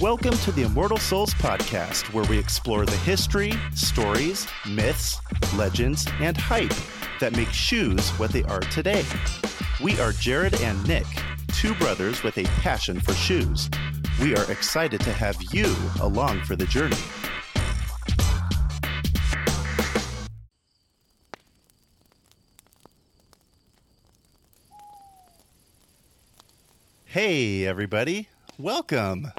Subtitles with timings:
[0.00, 5.20] Welcome to the Immortal Soles podcast, where we explore the history, stories, myths,
[5.56, 6.72] legends, and hype
[7.20, 9.04] that make shoes what they are today.
[9.82, 11.06] We are Jared and Nick,
[11.48, 13.68] two brothers with a passion for shoes.
[14.20, 16.94] We are excited to have you along for the journey.
[27.06, 28.28] Hey, everybody.
[28.58, 29.32] Welcome.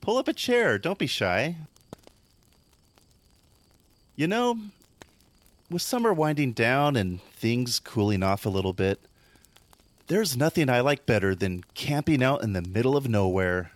[0.00, 0.78] Pull up a chair.
[0.78, 1.56] Don't be shy.
[4.16, 4.58] You know,
[5.70, 9.00] with summer winding down and things cooling off a little bit,
[10.06, 13.70] there's nothing I like better than camping out in the middle of nowhere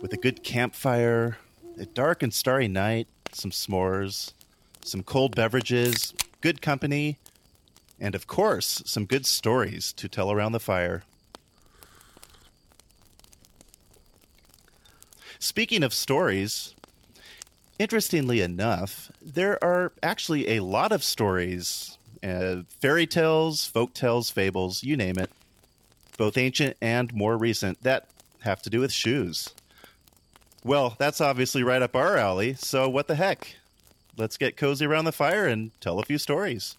[0.00, 1.38] with a good campfire,
[1.78, 4.32] a dark and starry night, some s'mores,
[4.82, 7.18] some cold beverages, good company,
[7.98, 11.02] and of course, some good stories to tell around the fire.
[15.38, 16.74] Speaking of stories,
[17.78, 24.82] interestingly enough, there are actually a lot of stories, uh, fairy tales, folk tales, fables,
[24.82, 25.30] you name it,
[26.16, 28.06] both ancient and more recent, that
[28.40, 29.54] have to do with shoes.
[30.62, 33.56] Well, that's obviously right up our alley, so what the heck?
[34.18, 36.76] Let's get cozy around the fire and tell a few stories.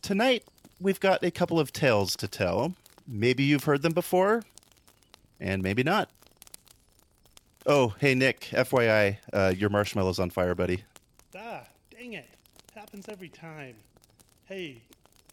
[0.00, 0.44] Tonight,
[0.80, 2.74] we've got a couple of tales to tell.
[3.06, 4.42] Maybe you've heard them before,
[5.40, 6.10] and maybe not.
[7.64, 10.82] Oh, hey Nick, FYI, uh, your marshmallow's on fire, buddy.
[11.38, 11.62] Ah,
[11.96, 12.28] dang it.
[12.74, 13.76] Happens every time.
[14.46, 14.82] Hey,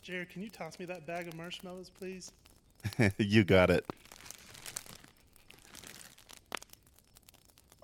[0.04, 2.32] Jared, can you toss me that bag of marshmallows, please?
[3.18, 3.84] you got it.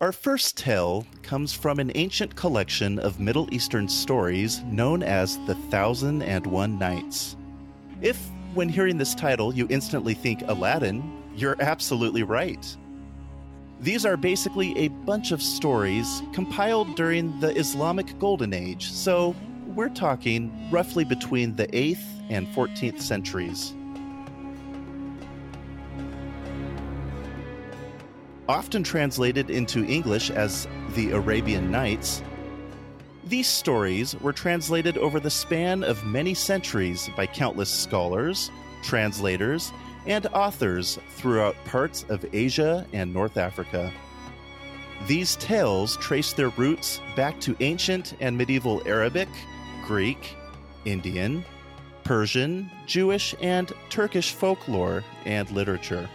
[0.01, 5.55] Our first tale comes from an ancient collection of Middle Eastern stories known as the
[5.55, 7.37] Thousand and One Nights.
[8.01, 8.19] If,
[8.55, 12.75] when hearing this title, you instantly think Aladdin, you're absolutely right.
[13.79, 19.33] These are basically a bunch of stories compiled during the Islamic Golden Age, so
[19.67, 23.73] we're talking roughly between the 8th and 14th centuries.
[28.47, 32.21] Often translated into English as the Arabian Nights,
[33.23, 38.51] these stories were translated over the span of many centuries by countless scholars,
[38.83, 39.73] translators,
[40.05, 43.91] and authors throughout parts of Asia and North Africa.
[45.07, 49.29] These tales trace their roots back to ancient and medieval Arabic,
[49.85, 50.35] Greek,
[50.85, 51.43] Indian,
[52.03, 56.07] Persian, Jewish, and Turkish folklore and literature.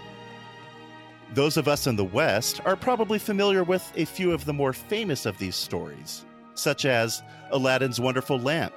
[1.33, 4.73] Those of us in the West are probably familiar with a few of the more
[4.73, 6.25] famous of these stories,
[6.55, 8.75] such as Aladdin's Wonderful Lamp,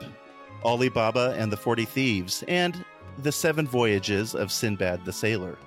[0.64, 2.86] Ali Baba and the Forty Thieves, and
[3.18, 5.58] the Seven Voyages of Sinbad the Sailor.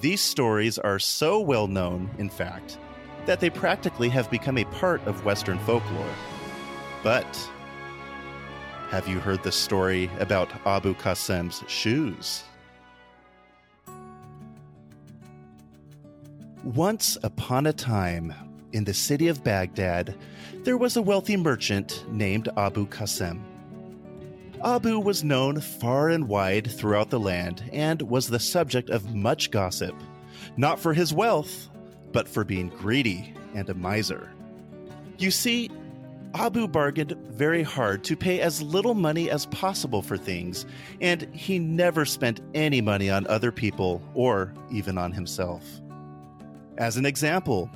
[0.00, 2.78] These stories are so well known, in fact,
[3.26, 6.14] that they practically have become a part of Western folklore.
[7.02, 7.26] But
[8.88, 12.44] have you heard the story about Abu Qasim's shoes?
[16.74, 18.34] Once upon a time,
[18.72, 20.16] in the city of Baghdad,
[20.64, 23.40] there was a wealthy merchant named Abu Qasim.
[24.64, 29.52] Abu was known far and wide throughout the land and was the subject of much
[29.52, 29.94] gossip,
[30.56, 31.68] not for his wealth,
[32.10, 34.28] but for being greedy and a miser.
[35.18, 35.70] You see,
[36.34, 40.66] Abu bargained very hard to pay as little money as possible for things,
[41.00, 45.62] and he never spent any money on other people or even on himself.
[46.78, 47.70] As an example,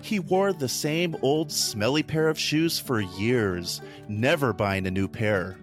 [0.00, 5.08] he wore the same old smelly pair of shoes for years, never buying a new
[5.08, 5.56] pair.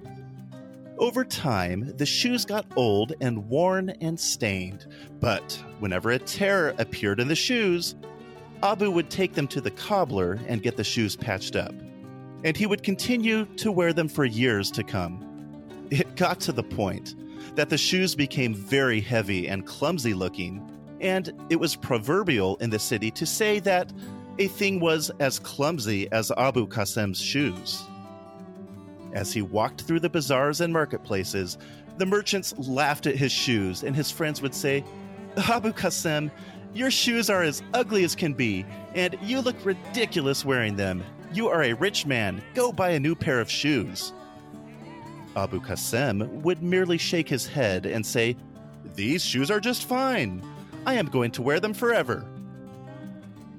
[0.98, 4.88] Over time, the shoes got old and worn and stained,
[5.20, 7.96] but whenever a tear appeared in the shoes,
[8.62, 11.74] Abu would take them to the cobbler and get the shoes patched up.
[12.44, 15.26] And he would continue to wear them for years to come.
[15.90, 17.16] It got to the point
[17.56, 20.71] that the shoes became very heavy and clumsy looking,
[21.02, 23.92] and it was proverbial in the city to say that
[24.40, 27.84] a thing was as clumsy as Abu Qasim's shoes.
[29.14, 31.58] As he walked through the bazaars and marketplaces,
[31.98, 34.86] the merchants laughed at his shoes, and his friends would say,
[35.50, 36.32] Abu Qasim,
[36.74, 38.66] your shoes are as ugly as can be,
[38.96, 41.04] and you look ridiculous wearing them.
[41.34, 42.42] You are a rich man.
[42.54, 44.14] Go buy a new pair of shoes.
[45.36, 48.36] Abu Qasim would merely shake his head and say,
[48.96, 50.42] These shoes are just fine.
[50.86, 52.26] I am going to wear them forever.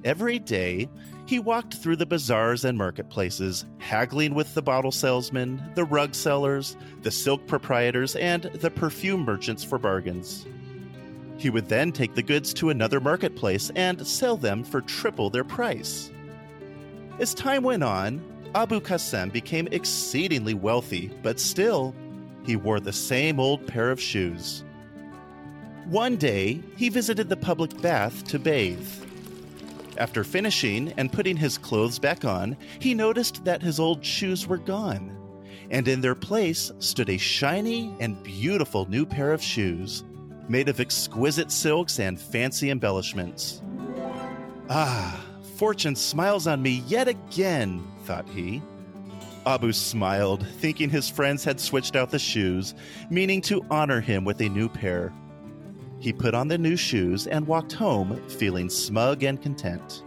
[0.03, 0.89] Every day,
[1.25, 6.75] he walked through the bazaars and marketplaces, haggling with the bottle salesmen, the rug sellers,
[7.01, 10.45] the silk proprietors, and the perfume merchants for bargains.
[11.37, 15.45] He would then take the goods to another marketplace and sell them for triple their
[15.45, 16.11] price.
[17.19, 18.21] As time went on,
[18.55, 21.95] Abu Qasim became exceedingly wealthy, but still,
[22.45, 24.65] he wore the same old pair of shoes.
[25.85, 28.87] One day, he visited the public bath to bathe.
[29.97, 34.57] After finishing and putting his clothes back on, he noticed that his old shoes were
[34.57, 35.15] gone,
[35.69, 40.03] and in their place stood a shiny and beautiful new pair of shoes,
[40.47, 43.61] made of exquisite silks and fancy embellishments.
[44.69, 45.23] Ah,
[45.57, 48.61] fortune smiles on me yet again, thought he.
[49.45, 52.73] Abu smiled, thinking his friends had switched out the shoes,
[53.09, 55.11] meaning to honor him with a new pair.
[56.03, 60.03] He put on the new shoes and walked home, feeling smug and content.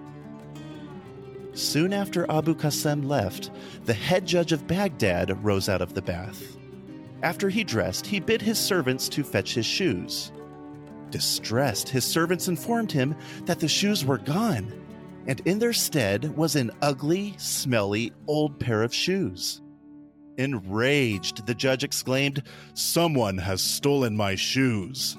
[1.55, 3.51] Soon after Abu Qasim left,
[3.87, 6.59] the head judge of Baghdad rose out of the bath.
[7.23, 10.33] After he dressed, he bid his servants to fetch his shoes.
[11.09, 13.17] Distressed, his servants informed him
[13.47, 14.71] that the shoes were gone,
[15.27, 19.63] and in their stead was an ugly, smelly old pair of shoes.
[20.37, 22.43] Enraged, the judge exclaimed,
[22.75, 25.17] Someone has stolen my shoes.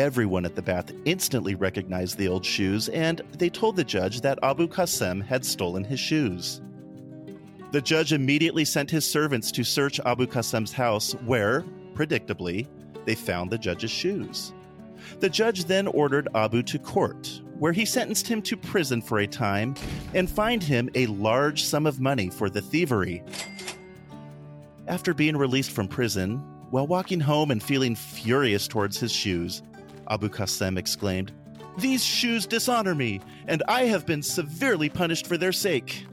[0.00, 4.38] Everyone at the bath instantly recognized the old shoes, and they told the judge that
[4.42, 6.62] Abu Qasim had stolen his shoes.
[7.72, 12.66] The judge immediately sent his servants to search Abu Qasim's house, where, predictably,
[13.04, 14.54] they found the judge's shoes.
[15.18, 19.26] The judge then ordered Abu to court, where he sentenced him to prison for a
[19.26, 19.74] time
[20.14, 23.22] and fined him a large sum of money for the thievery.
[24.88, 26.38] After being released from prison,
[26.70, 29.62] while walking home and feeling furious towards his shoes,
[30.10, 31.32] Abu Qasim exclaimed,
[31.78, 36.04] These shoes dishonor me, and I have been severely punished for their sake.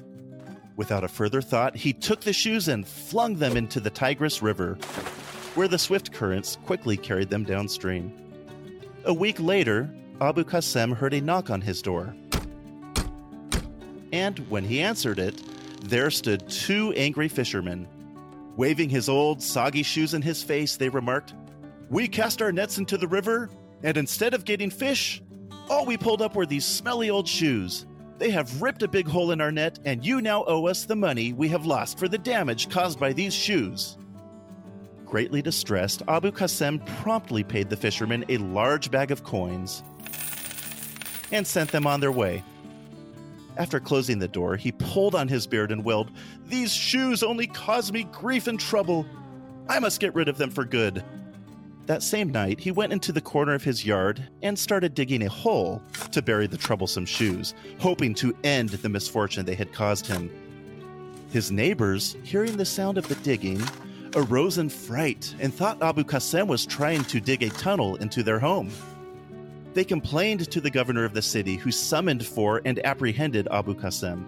[0.75, 4.75] Without a further thought, he took the shoes and flung them into the Tigris River,
[5.55, 8.13] where the swift currents quickly carried them downstream.
[9.05, 9.89] A week later,
[10.21, 12.15] Abu Qasim heard a knock on his door.
[14.13, 15.41] And when he answered it,
[15.83, 17.88] there stood two angry fishermen.
[18.55, 21.33] Waving his old, soggy shoes in his face, they remarked,
[21.89, 23.49] We cast our nets into the river
[23.83, 25.21] and instead of getting fish,
[25.69, 27.85] all we pulled up were these smelly old shoes.
[28.18, 30.95] They have ripped a big hole in our net, and you now owe us the
[30.95, 33.97] money we have lost for the damage caused by these shoes.
[35.06, 39.83] Greatly distressed, Abu Qasim promptly paid the fishermen a large bag of coins
[41.31, 42.44] and sent them on their way.
[43.57, 46.12] After closing the door, he pulled on his beard and wailed,
[46.45, 49.06] These shoes only cause me grief and trouble.
[49.68, 51.03] I must get rid of them for good.
[51.87, 55.29] That same night, he went into the corner of his yard and started digging a
[55.29, 55.81] hole
[56.11, 60.29] to bury the troublesome shoes, hoping to end the misfortune they had caused him.
[61.31, 63.61] His neighbors, hearing the sound of the digging,
[64.15, 68.39] arose in fright and thought Abu Qasim was trying to dig a tunnel into their
[68.39, 68.69] home.
[69.73, 74.25] They complained to the governor of the city, who summoned for and apprehended Abu Qasim.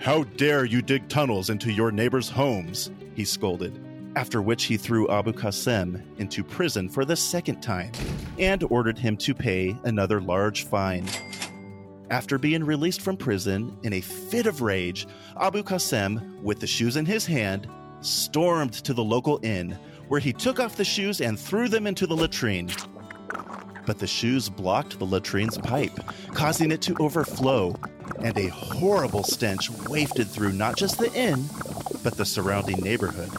[0.00, 2.90] How dare you dig tunnels into your neighbors' homes?
[3.14, 7.90] he scolded after which he threw Abu Qasim into prison for the second time
[8.38, 11.06] and ordered him to pay another large fine.
[12.10, 15.06] After being released from prison in a fit of rage,
[15.40, 17.68] Abu Qasim, with the shoes in his hand,
[18.02, 19.76] stormed to the local inn,
[20.08, 22.70] where he took off the shoes and threw them into the latrine.
[23.86, 25.98] But the shoes blocked the latrine's pipe,
[26.34, 27.74] causing it to overflow,
[28.22, 31.44] and a horrible stench wafted through not just the inn,
[32.02, 33.30] but the surrounding neighborhood.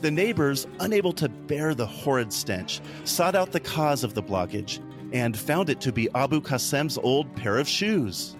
[0.00, 4.80] The neighbors, unable to bear the horrid stench, sought out the cause of the blockage
[5.12, 8.36] and found it to be Abu Qasim's old pair of shoes.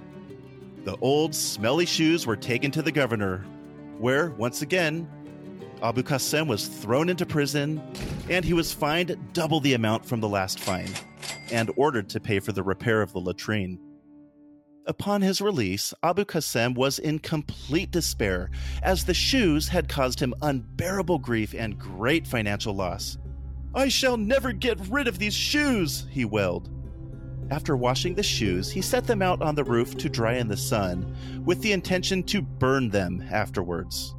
[0.85, 3.45] The old, smelly shoes were taken to the governor,
[3.99, 5.07] where, once again,
[5.83, 7.83] Abu Qasim was thrown into prison
[8.31, 10.91] and he was fined double the amount from the last fine
[11.51, 13.79] and ordered to pay for the repair of the latrine.
[14.91, 18.51] Upon his release, Abu Qasim was in complete despair,
[18.83, 23.17] as the shoes had caused him unbearable grief and great financial loss.
[23.73, 26.71] I shall never get rid of these shoes, he wailed.
[27.53, 30.57] After washing the shoes, he set them out on the roof to dry in the
[30.57, 34.17] sun, with the intention to burn them afterwards.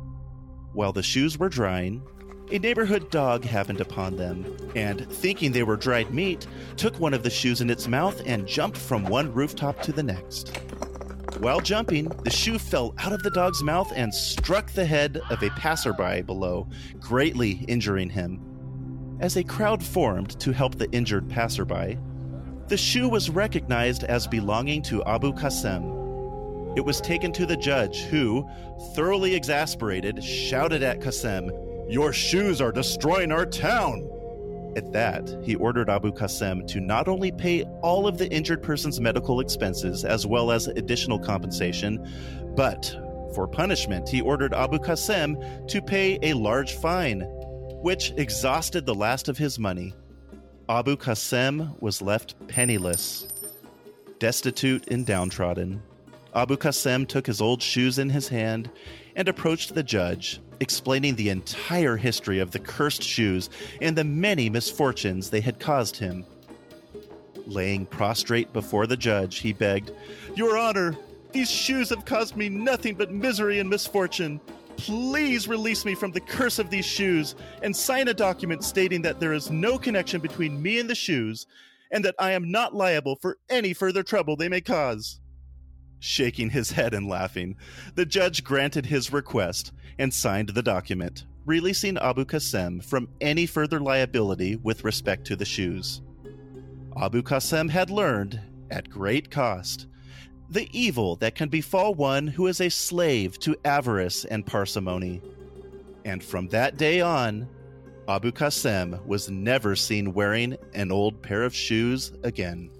[0.71, 2.01] While the shoes were drying,
[2.51, 7.23] a neighborhood dog happened upon them, and, thinking they were dried meat, took one of
[7.23, 10.57] the shoes in its mouth and jumped from one rooftop to the next.
[11.39, 15.41] While jumping, the shoe fell out of the dog's mouth and struck the head of
[15.41, 16.67] a passerby below,
[16.99, 18.39] greatly injuring him.
[19.21, 21.97] as a crowd formed to help the injured passerby,
[22.67, 25.97] the shoe was recognized as belonging to Abu Qasim.
[26.75, 28.47] It was taken to the judge, who,
[28.95, 31.51] thoroughly exasperated, shouted at Qasim,
[31.91, 34.09] Your shoes are destroying our town!
[34.77, 39.01] At that, he ordered Abu Qasim to not only pay all of the injured person's
[39.01, 42.09] medical expenses as well as additional compensation,
[42.55, 42.97] but
[43.35, 47.23] for punishment, he ordered Abu Qasim to pay a large fine,
[47.83, 49.93] which exhausted the last of his money.
[50.69, 53.27] Abu Qasim was left penniless,
[54.17, 55.83] destitute and downtrodden.
[56.33, 58.69] Abu Qasim took his old shoes in his hand
[59.15, 63.49] and approached the judge, explaining the entire history of the cursed shoes
[63.81, 66.25] and the many misfortunes they had caused him.
[67.47, 69.91] Laying prostrate before the judge, he begged,
[70.35, 70.95] Your Honor,
[71.33, 74.39] these shoes have caused me nothing but misery and misfortune.
[74.77, 79.19] Please release me from the curse of these shoes and sign a document stating that
[79.19, 81.45] there is no connection between me and the shoes
[81.91, 85.19] and that I am not liable for any further trouble they may cause.
[86.03, 87.55] Shaking his head and laughing,
[87.93, 93.79] the judge granted his request and signed the document, releasing Abu Qasim from any further
[93.79, 96.01] liability with respect to the shoes.
[96.99, 98.41] Abu Qasim had learned,
[98.71, 99.85] at great cost,
[100.49, 105.21] the evil that can befall one who is a slave to avarice and parsimony.
[106.03, 107.47] And from that day on,
[108.07, 112.71] Abu Qasim was never seen wearing an old pair of shoes again.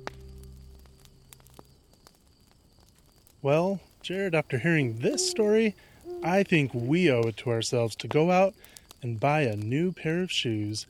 [3.43, 5.75] Well, Jared, after hearing this story,
[6.23, 8.53] I think we owe it to ourselves to go out
[9.01, 10.85] and buy a new pair of shoes.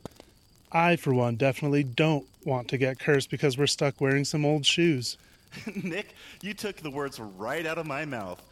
[0.70, 4.66] I, for one, definitely don't want to get cursed because we're stuck wearing some old
[4.66, 5.16] shoes.
[5.82, 8.42] Nick, you took the words right out of my mouth.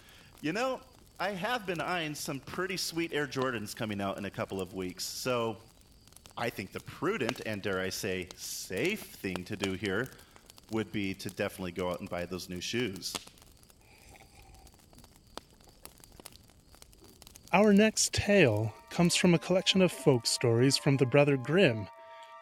[0.40, 0.80] You know,
[1.18, 4.72] I have been eyeing some pretty sweet Air Jordans coming out in a couple of
[4.72, 5.58] weeks, so
[6.38, 10.08] I think the prudent and, dare I say, safe thing to do here
[10.70, 13.12] would be to definitely go out and buy those new shoes.
[17.52, 21.88] Our next tale comes from a collection of folk stories from the brother Grimm.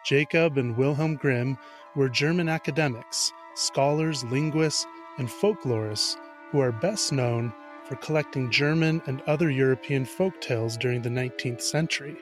[0.05, 1.57] Jacob and Wilhelm Grimm
[1.97, 4.87] were German academics, scholars, linguists,
[5.17, 6.19] and folklorists
[6.51, 11.63] who are best known for collecting German and other European folk tales during the 19th
[11.63, 12.19] century.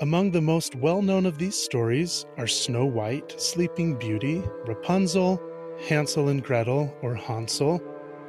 [0.00, 5.40] Among the most well known of these stories are Snow White, Sleeping Beauty, Rapunzel,
[5.88, 7.80] Hansel and Gretel, or Hansel,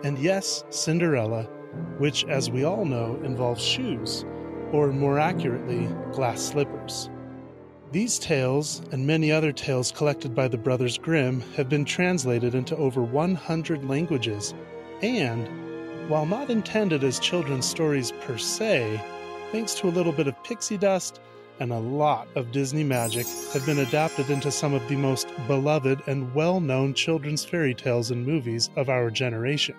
[0.03, 1.49] and yes, Cinderella,
[1.97, 4.25] which, as we all know, involves shoes,
[4.71, 7.09] or more accurately, glass slippers.
[7.91, 12.75] These tales, and many other tales collected by the Brothers Grimm, have been translated into
[12.75, 14.53] over 100 languages,
[15.01, 19.01] and, while not intended as children's stories per se,
[19.51, 21.21] thanks to a little bit of pixie dust
[21.59, 26.01] and a lot of Disney magic, have been adapted into some of the most beloved
[26.07, 29.75] and well known children's fairy tales and movies of our generation.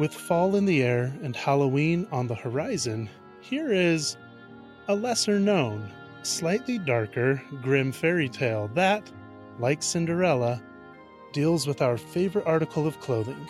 [0.00, 3.10] With fall in the air and Halloween on the horizon,
[3.42, 4.16] here is
[4.88, 5.92] a lesser known,
[6.22, 9.12] slightly darker, grim fairy tale that,
[9.58, 10.62] like Cinderella,
[11.34, 13.46] deals with our favorite article of clothing.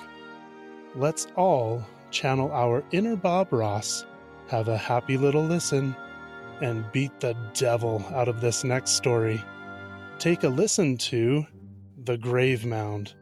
[0.96, 4.04] Let's all channel our inner Bob Ross,
[4.48, 5.94] have a happy little listen,
[6.60, 9.40] and beat the devil out of this next story.
[10.18, 11.46] Take a listen to
[12.02, 13.14] The Grave Mound.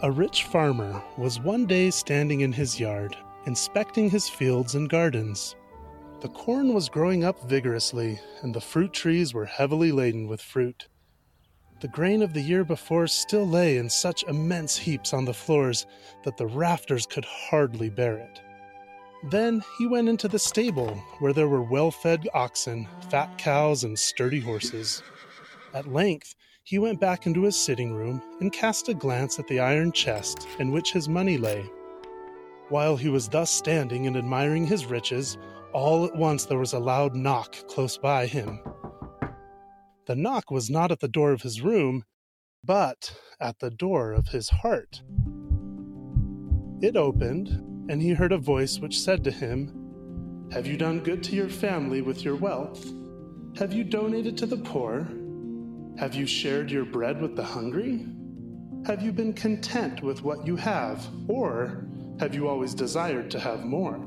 [0.00, 5.56] A rich farmer was one day standing in his yard, inspecting his fields and gardens.
[6.20, 10.86] The corn was growing up vigorously, and the fruit trees were heavily laden with fruit.
[11.80, 15.84] The grain of the year before still lay in such immense heaps on the floors
[16.22, 18.40] that the rafters could hardly bear it.
[19.24, 23.98] Then he went into the stable, where there were well fed oxen, fat cows, and
[23.98, 25.02] sturdy horses.
[25.74, 26.36] At length,
[26.68, 30.46] he went back into his sitting room and cast a glance at the iron chest
[30.58, 31.62] in which his money lay.
[32.68, 35.38] While he was thus standing and admiring his riches,
[35.72, 38.60] all at once there was a loud knock close by him.
[40.04, 42.04] The knock was not at the door of his room,
[42.62, 45.00] but at the door of his heart.
[46.82, 47.48] It opened,
[47.90, 51.48] and he heard a voice which said to him, Have you done good to your
[51.48, 52.92] family with your wealth?
[53.56, 55.08] Have you donated to the poor?
[55.98, 58.06] Have you shared your bread with the hungry?
[58.86, 61.88] Have you been content with what you have, or
[62.20, 63.98] have you always desired to have more?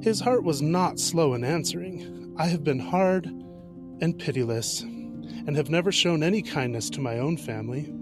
[0.00, 2.32] His heart was not slow in answering.
[2.38, 7.36] I have been hard and pitiless, and have never shown any kindness to my own
[7.36, 7.92] family.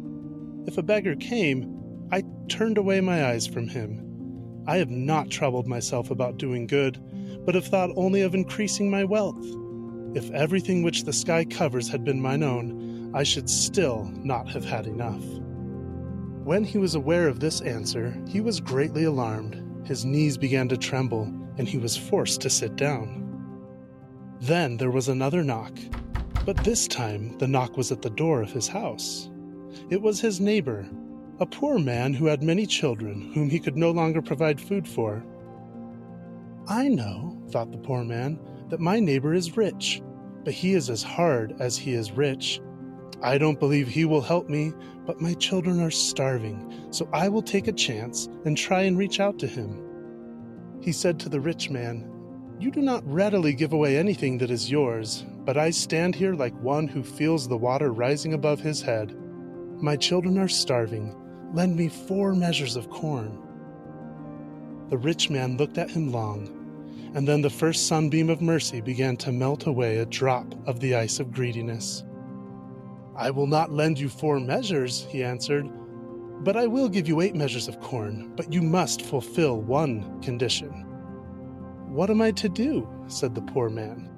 [0.67, 4.63] If a beggar came, I turned away my eyes from him.
[4.67, 7.01] I have not troubled myself about doing good,
[7.47, 9.43] but have thought only of increasing my wealth.
[10.15, 14.65] If everything which the sky covers had been mine own, I should still not have
[14.65, 15.25] had enough.
[16.45, 19.61] When he was aware of this answer, he was greatly alarmed.
[19.85, 21.25] His knees began to tremble,
[21.59, 23.23] and he was forced to sit down.
[24.41, 25.77] Then there was another knock,
[26.47, 29.31] but this time the knock was at the door of his house.
[29.91, 30.89] It was his neighbor,
[31.41, 35.25] a poor man who had many children whom he could no longer provide food for.
[36.69, 38.39] I know, thought the poor man,
[38.75, 40.03] that my neighbor is rich,
[40.43, 42.61] but he is as hard as he is rich.
[43.23, 44.73] I don't believe he will help me,
[45.07, 49.21] but my children are starving, so I will take a chance and try and reach
[49.21, 49.81] out to him.
[50.81, 52.11] He said to the rich man,
[52.59, 56.61] You do not readily give away anything that is yours, but I stand here like
[56.61, 59.17] one who feels the water rising above his head.
[59.81, 61.15] My children are starving.
[61.53, 63.41] Lend me four measures of corn.
[64.91, 66.64] The rich man looked at him long,
[67.15, 70.97] and then the first sunbeam of mercy began to melt away a drop of the
[70.97, 72.05] ice of greediness.
[73.17, 75.71] I will not lend you four measures, he answered,
[76.41, 80.71] but I will give you eight measures of corn, but you must fulfill one condition.
[81.87, 82.89] What am I to do?
[83.07, 84.11] said the poor man.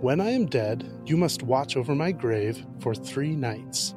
[0.00, 3.94] When I am dead, you must watch over my grave for three nights.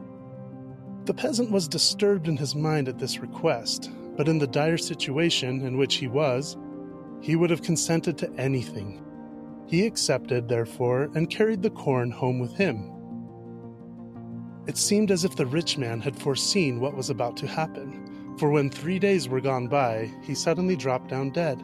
[1.05, 5.65] The peasant was disturbed in his mind at this request, but in the dire situation
[5.65, 6.55] in which he was,
[7.23, 9.01] he would have consented to anything.
[9.65, 12.91] He accepted, therefore, and carried the corn home with him.
[14.67, 18.49] It seemed as if the rich man had foreseen what was about to happen, for
[18.49, 21.63] when three days were gone by, he suddenly dropped down dead.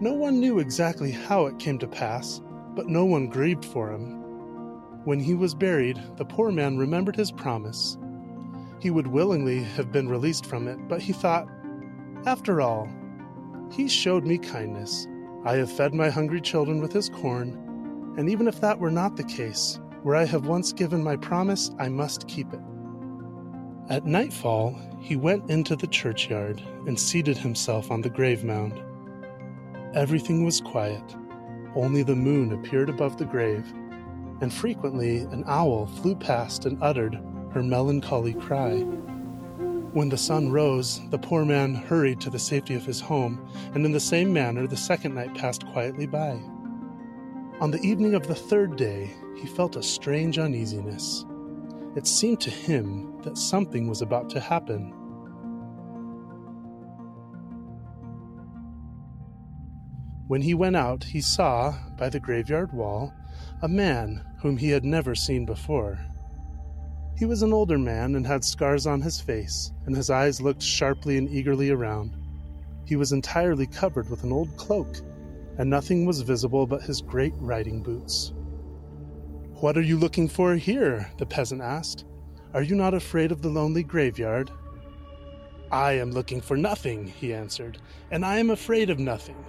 [0.00, 2.40] No one knew exactly how it came to pass,
[2.74, 4.22] but no one grieved for him.
[5.04, 7.98] When he was buried, the poor man remembered his promise.
[8.80, 11.46] He would willingly have been released from it, but he thought,
[12.24, 12.88] after all,
[13.70, 15.06] he showed me kindness.
[15.44, 19.16] I have fed my hungry children with his corn, and even if that were not
[19.16, 22.60] the case, where I have once given my promise, I must keep it.
[23.88, 28.82] At nightfall, he went into the churchyard and seated himself on the grave mound.
[29.94, 31.16] Everything was quiet.
[31.74, 33.64] Only the moon appeared above the grave,
[34.40, 37.20] and frequently an owl flew past and uttered
[37.52, 38.84] her melancholy cry.
[39.96, 43.40] When the sun rose, the poor man hurried to the safety of his home,
[43.72, 46.38] and in the same manner the second night passed quietly by.
[47.62, 51.24] On the evening of the third day, he felt a strange uneasiness.
[51.96, 54.92] It seemed to him that something was about to happen.
[60.26, 63.14] When he went out, he saw, by the graveyard wall,
[63.62, 65.98] a man whom he had never seen before.
[67.16, 70.62] He was an older man and had scars on his face, and his eyes looked
[70.62, 72.16] sharply and eagerly around.
[72.84, 74.96] He was entirely covered with an old cloak
[75.58, 78.32] and nothing was visible but his great riding boots.
[79.60, 81.10] What are you looking for here?
[81.18, 82.04] the peasant asked.
[82.52, 84.50] Are you not afraid of the lonely graveyard?
[85.72, 87.78] I am looking for nothing, he answered,
[88.10, 89.42] and I am afraid of nothing.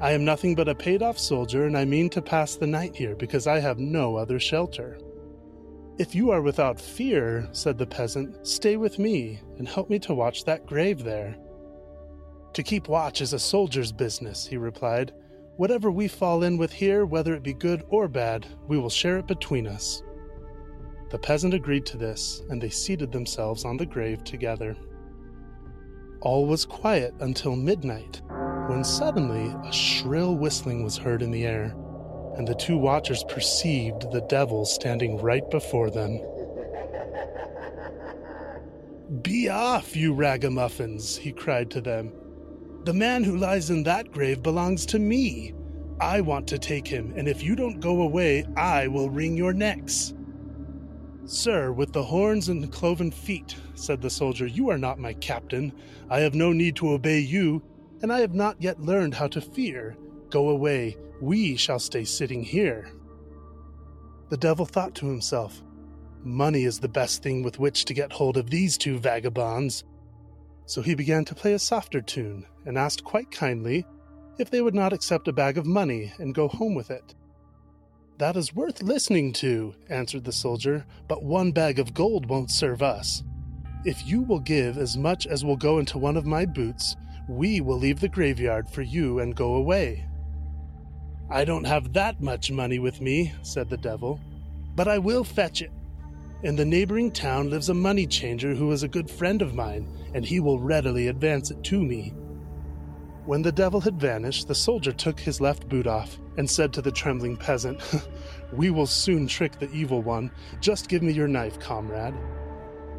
[0.00, 2.94] I am nothing but a paid off soldier, and I mean to pass the night
[2.94, 4.98] here because I have no other shelter.
[5.98, 10.14] If you are without fear, said the peasant, stay with me and help me to
[10.14, 11.36] watch that grave there.
[12.52, 15.12] To keep watch is a soldier's business, he replied,
[15.56, 19.18] Whatever we fall in with here, whether it be good or bad, we will share
[19.18, 20.04] it between us.
[21.10, 24.76] The peasant agreed to this, and they seated themselves on the grave together.
[26.20, 28.22] All was quiet until midnight,
[28.68, 31.74] when suddenly a shrill whistling was heard in the air,
[32.38, 36.20] and the two watchers perceived the devil standing right before them.
[39.22, 42.12] Be off, you ragamuffins, he cried to them.
[42.84, 45.52] The man who lies in that grave belongs to me.
[46.00, 49.52] I want to take him, and if you don't go away, I will wring your
[49.52, 50.14] necks.
[51.24, 55.72] Sir, with the horns and cloven feet, said the soldier, you are not my captain.
[56.08, 57.62] I have no need to obey you,
[58.00, 59.96] and I have not yet learned how to fear.
[60.30, 62.90] Go away, we shall stay sitting here.
[64.30, 65.62] The devil thought to himself,
[66.24, 69.84] Money is the best thing with which to get hold of these two vagabonds.
[70.66, 73.86] So he began to play a softer tune and asked quite kindly
[74.38, 77.14] if they would not accept a bag of money and go home with it.
[78.18, 82.82] That is worth listening to, answered the soldier, but one bag of gold won't serve
[82.82, 83.22] us.
[83.84, 86.96] If you will give as much as will go into one of my boots,
[87.28, 90.07] we will leave the graveyard for you and go away.
[91.30, 94.18] I don't have that much money with me, said the devil,
[94.74, 95.70] but I will fetch it.
[96.42, 99.88] In the neighboring town lives a money changer who is a good friend of mine,
[100.14, 102.14] and he will readily advance it to me.
[103.26, 106.80] When the devil had vanished, the soldier took his left boot off and said to
[106.80, 107.82] the trembling peasant,
[108.54, 110.30] We will soon trick the evil one.
[110.62, 112.14] Just give me your knife, comrade.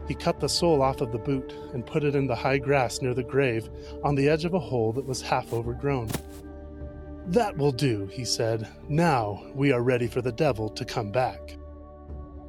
[0.07, 3.01] He cut the sole off of the boot and put it in the high grass
[3.01, 3.69] near the grave
[4.03, 6.09] on the edge of a hole that was half overgrown.
[7.29, 8.67] That will do, he said.
[8.87, 11.57] Now we are ready for the devil to come back.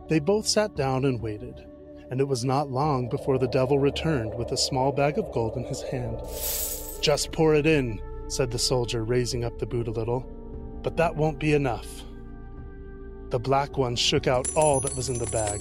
[0.09, 1.66] They both sat down and waited,
[2.11, 5.59] and it was not long before the devil returned with a small bag of gold
[5.59, 6.19] in his hand.
[7.03, 10.21] Just pour it in, said the soldier, raising up the boot a little.
[10.83, 12.01] But that won't be enough.
[13.29, 15.61] The black one shook out all that was in the bag.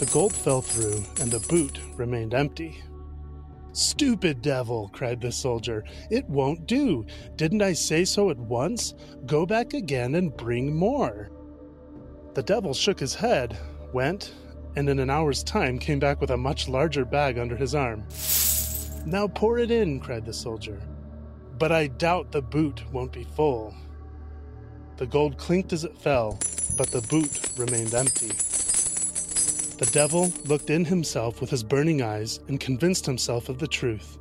[0.00, 2.82] The gold fell through, and the boot remained empty.
[3.72, 5.84] Stupid devil, cried the soldier.
[6.10, 7.06] It won't do.
[7.36, 8.94] Didn't I say so at once?
[9.26, 11.30] Go back again and bring more.
[12.34, 13.56] The devil shook his head,
[13.92, 14.34] went,
[14.76, 18.04] and in an hour's time came back with a much larger bag under his arm.
[19.06, 20.80] Now pour it in, cried the soldier.
[21.58, 23.74] But I doubt the boot won't be full.
[24.96, 26.38] The gold clinked as it fell,
[26.76, 28.32] but the boot remained empty.
[29.80, 34.18] The devil looked in himself with his burning eyes and convinced himself of the truth.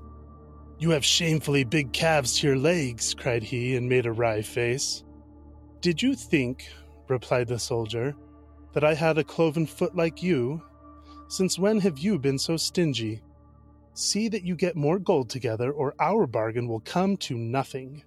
[0.78, 5.04] You have shamefully big calves to your legs, cried he, and made a wry face.
[5.82, 6.70] Did you think,
[7.10, 8.16] replied the soldier,
[8.72, 10.64] that I had a cloven foot like you?
[11.28, 13.22] Since when have you been so stingy?
[13.96, 18.06] See that you get more gold together, or our bargain will come to nothing.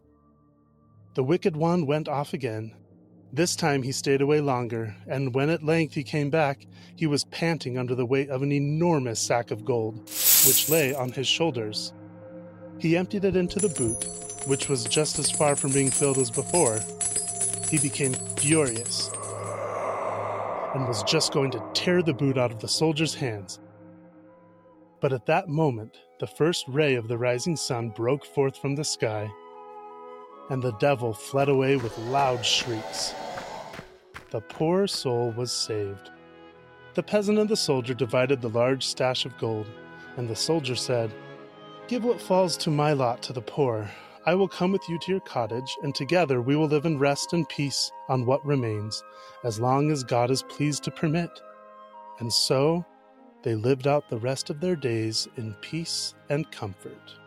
[1.12, 2.74] The wicked one went off again,
[3.32, 7.24] this time he stayed away longer, and when at length he came back, he was
[7.24, 9.98] panting under the weight of an enormous sack of gold,
[10.46, 11.94] which lay on his shoulders.
[12.78, 14.06] He emptied it into the boot,
[14.46, 16.78] which was just as far from being filled as before.
[17.70, 19.10] He became furious
[20.74, 23.60] and was just going to tear the boot out of the soldier's hands.
[25.00, 28.84] But at that moment, the first ray of the rising sun broke forth from the
[28.84, 29.30] sky,
[30.52, 33.14] and the devil fled away with loud shrieks.
[34.30, 36.10] The poor soul was saved.
[36.92, 39.66] The peasant and the soldier divided the large stash of gold,
[40.18, 41.10] and the soldier said,
[41.88, 43.90] Give what falls to my lot to the poor.
[44.26, 47.32] I will come with you to your cottage, and together we will live in rest
[47.32, 49.02] and peace on what remains,
[49.44, 51.30] as long as God is pleased to permit.
[52.20, 52.84] And so
[53.42, 57.21] they lived out the rest of their days in peace and comfort.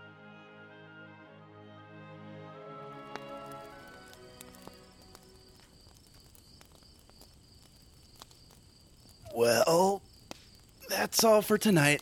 [9.46, 10.02] Well,
[10.90, 12.02] that's all for tonight.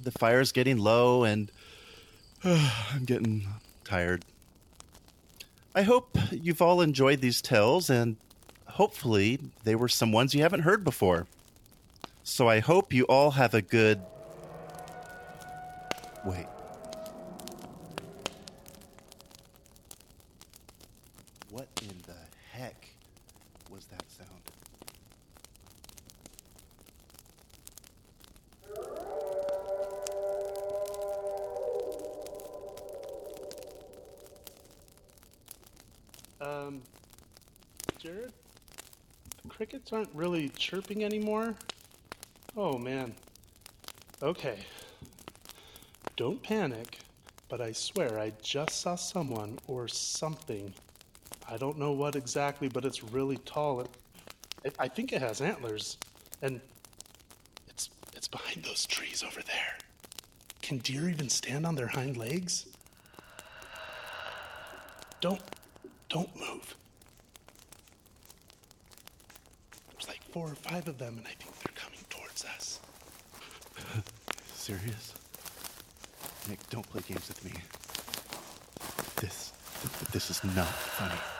[0.00, 1.50] The fire's getting low and
[2.44, 3.44] uh, I'm getting
[3.82, 4.24] tired.
[5.74, 8.18] I hope you've all enjoyed these tales and
[8.66, 11.26] hopefully they were some ones you haven't heard before.
[12.22, 14.00] So I hope you all have a good.
[16.24, 16.46] Wait.
[21.50, 22.14] What in the
[22.52, 22.90] heck
[23.68, 24.57] was that sound?
[36.68, 36.82] Um,
[37.96, 38.30] Jared,
[39.42, 41.54] the crickets aren't really chirping anymore.
[42.58, 43.14] Oh man.
[44.22, 44.58] Okay.
[46.16, 46.98] Don't panic,
[47.48, 50.74] but I swear I just saw someone or something.
[51.48, 53.80] I don't know what exactly, but it's really tall.
[53.80, 53.88] It,
[54.62, 55.96] it, I think it has antlers,
[56.42, 56.60] and
[57.68, 59.78] it's it's behind those trees over there.
[60.60, 62.66] Can deer even stand on their hind legs?
[65.22, 65.40] Don't
[66.08, 66.74] don't move.
[69.92, 72.80] There's like four or five of them, and I think they're coming towards us.
[74.54, 75.14] Serious?
[76.48, 77.52] Nick, don't play games with me.
[79.16, 79.52] This,
[80.12, 81.37] this is not funny.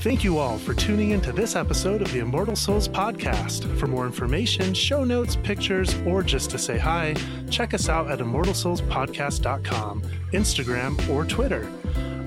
[0.00, 3.70] Thank you all for tuning into this episode of the Immortal Soles podcast.
[3.76, 7.14] For more information, show notes, pictures, or just to say hi,
[7.50, 11.70] check us out at immortalsolespodcast.com, Instagram, or Twitter.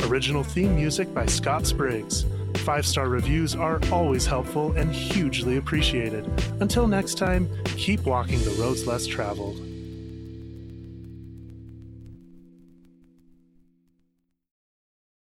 [0.07, 2.27] Original theme music by Scott Spriggs.
[2.57, 6.27] Five star reviews are always helpful and hugely appreciated.
[6.59, 9.72] Until next time, keep walking the roads less traveled.